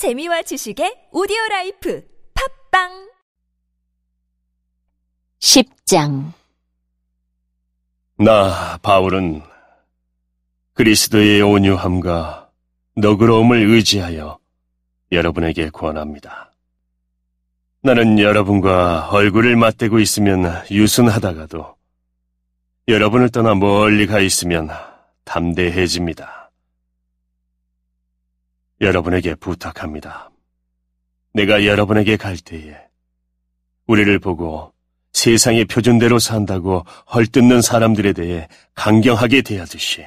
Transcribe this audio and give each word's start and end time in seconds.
재미와 0.00 0.40
지식의 0.40 1.08
오디오 1.12 1.36
life 1.50 2.02
팟빵 2.70 3.10
10장 5.40 6.32
나 8.16 8.78
바울은 8.78 9.42
그리스도의 10.72 11.42
온유함과 11.42 12.50
너그러움을 12.96 13.58
의지하여 13.58 14.38
여러분에게 15.12 15.68
권합니다. 15.68 16.50
나는 17.82 18.18
여러분과 18.18 19.10
얼굴을 19.10 19.54
맞대고 19.56 19.98
있으면 19.98 20.64
유순하다가도 20.70 21.76
여러분을 22.88 23.28
떠나 23.28 23.54
멀리 23.54 24.06
가 24.06 24.18
있으면 24.18 24.70
담대해집니다. 25.24 26.49
여러분에게 28.80 29.34
부탁합니다. 29.34 30.30
내가 31.34 31.64
여러분에게 31.64 32.16
갈 32.16 32.36
때에 32.36 32.76
우리를 33.86 34.18
보고 34.18 34.72
세상의 35.12 35.66
표준대로 35.66 36.18
산다고 36.18 36.84
헐뜯는 37.12 37.62
사람들에 37.62 38.12
대해 38.12 38.48
강경하게 38.74 39.42
대하듯이 39.42 40.06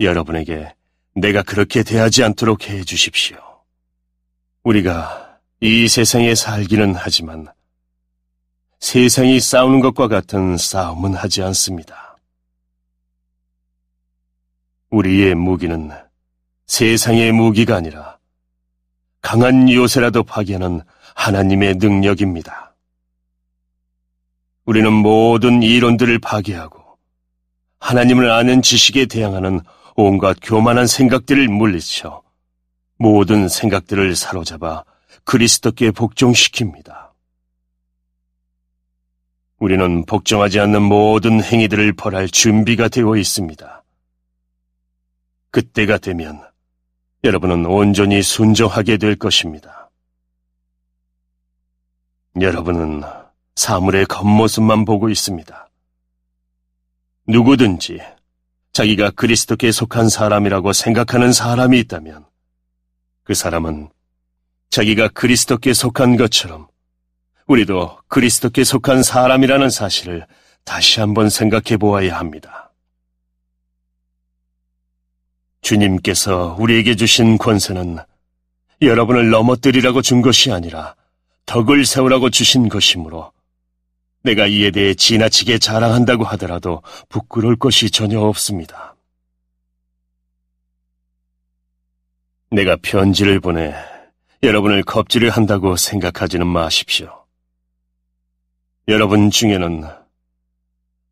여러분에게 0.00 0.74
내가 1.14 1.42
그렇게 1.42 1.82
대하지 1.82 2.24
않도록 2.24 2.68
해 2.68 2.82
주십시오. 2.82 3.36
우리가 4.62 5.38
이 5.60 5.88
세상에 5.88 6.34
살기는 6.34 6.94
하지만 6.94 7.48
세상이 8.80 9.40
싸우는 9.40 9.80
것과 9.80 10.08
같은 10.08 10.56
싸움은 10.56 11.14
하지 11.14 11.42
않습니다. 11.42 12.16
우리의 14.90 15.34
무기는 15.34 15.90
세상의 16.68 17.32
무기가 17.32 17.76
아니라 17.76 18.18
강한 19.20 19.68
요새라도 19.68 20.22
파괴하는 20.22 20.82
하나님의 21.14 21.76
능력입니다. 21.76 22.74
우리는 24.64 24.92
모든 24.92 25.62
이론들을 25.62 26.18
파괴하고 26.20 26.84
하나님을 27.80 28.30
아는 28.30 28.62
지식에 28.62 29.06
대항하는 29.06 29.60
온갖 29.96 30.36
교만한 30.42 30.86
생각들을 30.86 31.48
물리쳐 31.48 32.22
모든 32.98 33.48
생각들을 33.48 34.14
사로잡아 34.14 34.84
그리스도께 35.24 35.90
복종시킵니다. 35.90 37.08
우리는 39.58 40.04
복종하지 40.04 40.60
않는 40.60 40.82
모든 40.82 41.42
행위들을 41.42 41.94
벌할 41.94 42.28
준비가 42.28 42.88
되어 42.88 43.16
있습니다. 43.16 43.82
그때가 45.50 45.98
되면 45.98 46.48
여러분은 47.24 47.66
온전히 47.66 48.22
순종하게 48.22 48.96
될 48.96 49.16
것입니다. 49.16 49.90
여러분은 52.40 53.02
사물의 53.56 54.06
겉모습만 54.06 54.84
보고 54.84 55.08
있습니다. 55.08 55.68
누구든지 57.26 58.00
자기가 58.72 59.10
그리스도께 59.10 59.72
속한 59.72 60.08
사람이라고 60.08 60.72
생각하는 60.72 61.32
사람이 61.32 61.80
있다면 61.80 62.24
그 63.24 63.34
사람은 63.34 63.88
자기가 64.70 65.08
그리스도께 65.08 65.74
속한 65.74 66.16
것처럼 66.16 66.68
우리도 67.46 67.98
그리스도께 68.06 68.62
속한 68.62 69.02
사람이라는 69.02 69.70
사실을 69.70 70.26
다시 70.64 71.00
한번 71.00 71.28
생각해 71.30 71.78
보아야 71.78 72.18
합니다. 72.18 72.67
주님께서 75.68 76.56
우리에게 76.58 76.96
주신 76.96 77.36
권세는 77.36 77.98
여러분을 78.80 79.28
넘어뜨리라고 79.28 80.00
준 80.00 80.22
것이 80.22 80.50
아니라 80.50 80.94
덕을 81.44 81.84
세우라고 81.84 82.30
주신 82.30 82.70
것이므로 82.70 83.32
내가 84.22 84.46
이에 84.46 84.70
대해 84.70 84.94
지나치게 84.94 85.58
자랑한다고 85.58 86.24
하더라도 86.24 86.82
부끄러울 87.10 87.56
것이 87.56 87.90
전혀 87.90 88.18
없습니다. 88.18 88.96
내가 92.50 92.76
편지를 92.80 93.38
보내 93.38 93.74
여러분을 94.42 94.82
겁질을 94.84 95.28
한다고 95.28 95.76
생각하지는 95.76 96.46
마십시오. 96.46 97.26
여러분 98.86 99.30
중에는 99.30 99.84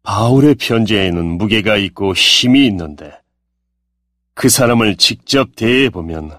바울의 0.02 0.54
편지에는 0.54 1.24
무게가 1.26 1.76
있고 1.76 2.14
힘이 2.14 2.66
있는데 2.68 3.12
그 4.36 4.50
사람을 4.50 4.96
직접 4.96 5.56
대해보면 5.56 6.38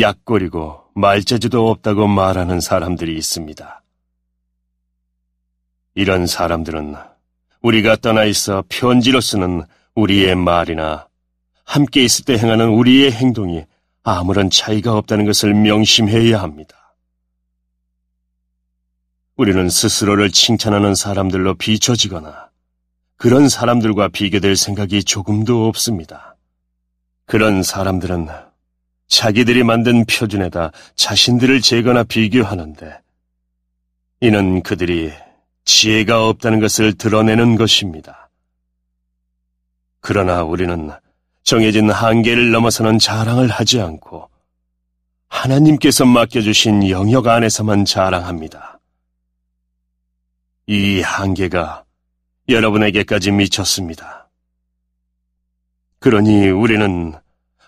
약골이고 0.00 0.84
말재주도 0.94 1.68
없다고 1.68 2.06
말하는 2.06 2.58
사람들이 2.58 3.14
있습니다. 3.18 3.82
이런 5.94 6.26
사람들은 6.26 6.96
우리가 7.60 7.96
떠나 7.96 8.24
있어 8.24 8.64
편지로 8.70 9.20
쓰는 9.20 9.62
우리의 9.94 10.36
말이나 10.36 11.06
함께 11.64 12.02
있을 12.02 12.24
때 12.24 12.38
행하는 12.38 12.70
우리의 12.70 13.12
행동이 13.12 13.66
아무런 14.02 14.48
차이가 14.48 14.96
없다는 14.96 15.26
것을 15.26 15.52
명심해야 15.52 16.40
합니다. 16.40 16.94
우리는 19.36 19.68
스스로를 19.68 20.30
칭찬하는 20.30 20.94
사람들로 20.94 21.56
비춰지거나 21.56 22.48
그런 23.18 23.50
사람들과 23.50 24.08
비교될 24.08 24.56
생각이 24.56 25.04
조금도 25.04 25.66
없습니다. 25.66 26.37
그런 27.28 27.62
사람들은 27.62 28.26
자기들이 29.06 29.62
만든 29.62 30.06
표준에다 30.06 30.72
자신들을 30.96 31.60
재거나 31.60 32.02
비교하는데 32.02 33.00
이는 34.22 34.62
그들이 34.62 35.12
지혜가 35.66 36.26
없다는 36.26 36.58
것을 36.58 36.94
드러내는 36.94 37.56
것입니다. 37.56 38.30
그러나 40.00 40.42
우리는 40.42 40.90
정해진 41.42 41.90
한계를 41.90 42.50
넘어서는 42.50 42.98
자랑을 42.98 43.48
하지 43.48 43.78
않고 43.78 44.30
하나님께서 45.28 46.06
맡겨주신 46.06 46.88
영역 46.88 47.26
안에서만 47.26 47.84
자랑합니다. 47.84 48.80
이 50.66 51.02
한계가 51.02 51.84
여러분에게까지 52.48 53.32
미쳤습니다. 53.32 54.17
그러니 56.00 56.48
우리는 56.48 57.12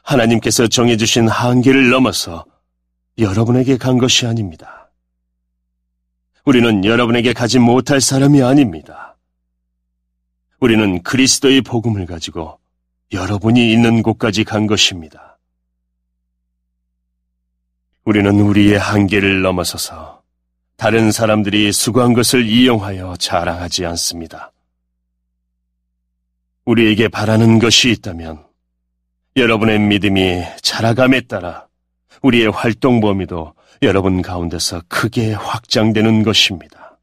하나님께서 0.03 0.67
정해주신 0.69 1.29
한계를 1.29 1.91
넘어서 1.91 2.45
여러분에게 3.19 3.77
간 3.77 3.99
것이 3.99 4.27
아닙니다. 4.27 4.91
우리는 6.45 6.85
여러분에게 6.85 7.33
가지 7.33 7.59
못할 7.59 8.01
사람이 8.01 8.43
아닙니다. 8.43 9.17
우리는 10.61 11.03
그리스도의 11.03 11.63
복음을 11.63 12.07
가지고 12.07 12.59
여러분이 13.13 13.73
있는 13.73 14.03
곳까지 14.03 14.45
간 14.45 14.67
것입니다. 14.67 15.39
우리는 18.05 18.41
우리의 18.41 18.79
한계를 18.79 19.43
넘어서서 19.43 20.23
다른 20.77 21.13
사람들이 21.13 21.73
수고한 21.73 22.15
것을 22.15 22.47
이용하여 22.47 23.17
자랑하지 23.19 23.85
않습니다. 23.87 24.53
우리에게 26.65 27.09
바라는 27.09 27.59
것이 27.59 27.91
있다면 27.91 28.45
여러분의 29.37 29.79
믿음이 29.79 30.43
자라감에 30.63 31.23
따라 31.23 31.67
우리의 32.23 32.51
활동 32.51 33.01
범위도 33.01 33.55
여러분 33.83 34.21
가운데서 34.21 34.83
크게 34.89 35.33
확장되는 35.33 36.23
것입니다. 36.23 36.99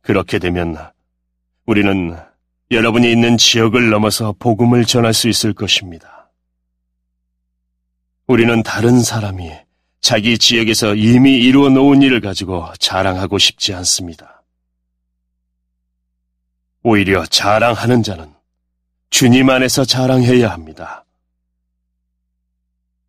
그렇게 0.00 0.38
되면 0.38 0.76
우리는 1.66 2.16
여러분이 2.70 3.10
있는 3.10 3.36
지역을 3.36 3.90
넘어서 3.90 4.34
복음을 4.38 4.84
전할 4.84 5.12
수 5.12 5.28
있을 5.28 5.52
것입니다. 5.52 6.30
우리는 8.26 8.62
다른 8.62 9.00
사람이 9.02 9.50
자기 10.00 10.38
지역에서 10.38 10.94
이미 10.94 11.38
이루어 11.38 11.68
놓은 11.68 12.00
일을 12.00 12.20
가지고 12.20 12.72
자랑하고 12.78 13.38
싶지 13.38 13.74
않습니다. 13.74 14.39
오히려 16.82 17.26
자랑하는 17.26 18.02
자는 18.02 18.32
주님 19.10 19.50
안에서 19.50 19.84
자랑해야 19.84 20.50
합니다. 20.50 21.04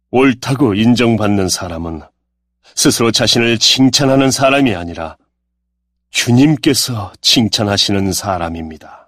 옳다고 0.09 0.73
인정받는 0.73 1.47
사람은 1.47 2.01
스스로 2.75 3.12
자신을 3.12 3.59
칭찬하는 3.59 4.31
사람이 4.31 4.75
아니라 4.75 5.15
주님께서 6.09 7.13
칭찬하시는 7.21 8.12
사람입니다. 8.12 9.00